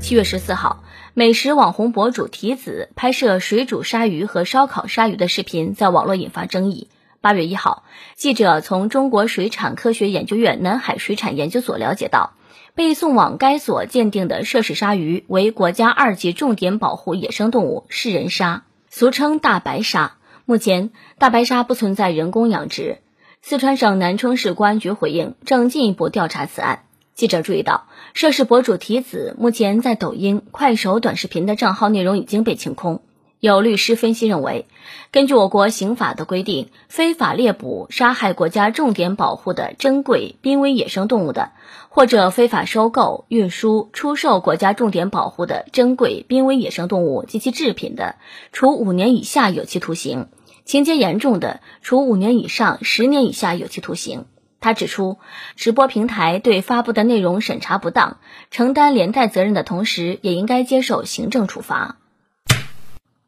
[0.00, 6.88] 七月十四号，美食网红博主提子拍摄水煮鲨鱼和烧烤鲨鱼的视频在网络引发争议。
[7.20, 7.84] 八月一号，
[8.16, 12.32] 记者从中国水产科学研究院南海水产研究所了解到，
[12.74, 20.16] 被送往该所鉴定的涉事鲨鱼为国家二级重点保护野生动物食人鲨，俗称大白鲨。
[20.46, 22.98] 目前，大白鲨不存在人工养殖。
[23.42, 26.84] 四川省南充市公安局回应，正进一步调查此案。
[27.20, 33.02] 记者注意到，涉事博主提子目前在抖音、快手短视频的账号内容已经被清空。
[33.40, 34.64] 有律师分析认为，
[35.12, 41.50] 根据我国刑法的规定，非法猎捕、杀害国家重点保护的珍贵濒危野生动物的，
[41.90, 48.14] 或者非法收购、运输、出售国家重点保护的珍贵濒危野生动物及其制品的，
[48.50, 50.28] 处五年以下有期徒刑；
[50.64, 54.24] 情节严重的，处五年以上十年以下有期徒刑。
[54.60, 55.18] 他指出，
[55.56, 58.18] 直播平台对发布的内容审查不当，
[58.50, 61.96] 承担连带责任的同时，也应该接受行政处罚。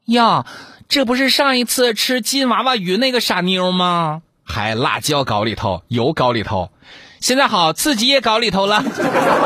[0.05, 0.45] 呀，
[0.89, 4.23] 这不是上一次吃金娃娃鱼那个傻妞吗？
[4.45, 6.71] 还辣椒搞里头，油搞里头，
[7.21, 8.85] 现在好自己也搞里头了，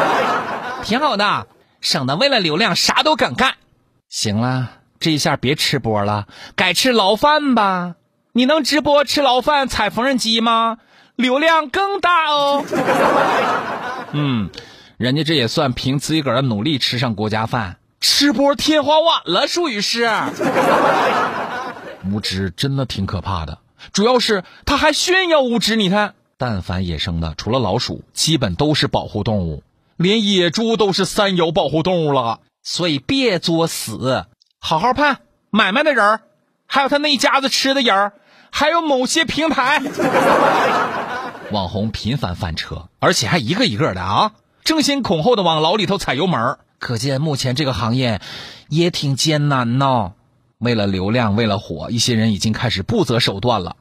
[0.83, 1.47] 挺好的，
[1.81, 3.55] 省得为了流量啥都敢干。
[4.09, 7.95] 行了，这一下别吃播了，改吃牢饭吧。
[8.33, 10.78] 你能直播吃牢饭踩缝纫机吗？
[11.17, 12.64] 流量更大哦。
[14.12, 14.50] 嗯，
[14.97, 20.09] 人家这也算凭自己个儿的努力吃上国家饭，吃播天花板了，属于是。
[22.11, 23.59] 无知真的挺可怕的，
[23.92, 25.75] 主要是他还炫耀无知。
[25.75, 29.64] 你看，但凡野生的，除了老鼠，基本都是保护动物，
[29.97, 32.41] 连野猪都是三有保护动物了。
[32.62, 34.27] 所以别作死，
[34.61, 35.19] 好好判
[35.50, 36.20] 买卖的人儿，
[36.67, 38.12] 还有他那一家子吃的人儿，
[38.59, 39.83] 还有某些平台。
[41.53, 44.33] 网红频繁翻车，而且还一个一个的啊，
[44.65, 48.23] 争先恐后的往牢里头踩油门可见目前这个行业
[48.71, 50.15] 也挺艰难呢。
[50.57, 53.77] 为了流量，为了火，一些人已经开始不择手段了。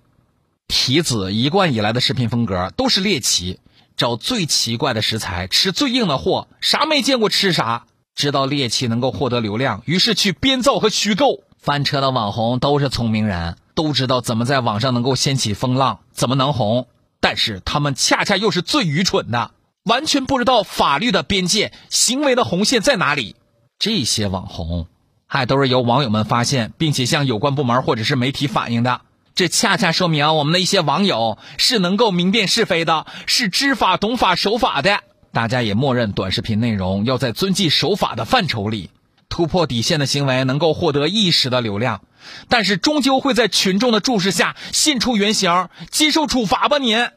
[0.68, 3.62] 提子一贯以来的视频风格都是猎奇，
[3.96, 7.86] 找最奇怪的食材，吃最硬的货，啥没见过吃啥。
[8.13, 11.44] 知道猎奇能够获得流量，于是去编造和虚构。
[11.62, 16.88] 翻车的网红都是聪明人，都知道怎么在网上能够掀起风浪，怎么能红。
[17.19, 19.52] 但是他们恰恰又是最愚蠢的，
[19.84, 23.36] 完全不知道法律的边界、行为的红线在哪里。
[23.78, 24.88] 这些网红
[25.28, 29.02] 还都是由网友们发现，并且向有关部门或者是媒体反映的。
[29.34, 35.02] 这恰恰说明我们的一些网友是能够明辨是非的，是知法懂法守法的。
[35.34, 38.92] 大家也默认短视频内容要在遵纪守法的范畴里，
[39.28, 42.02] 突破底线的行为能够获得一时的流量。
[42.50, 47.08] 但是终究会在群众的注视下现出原形，接受处罚吧，您。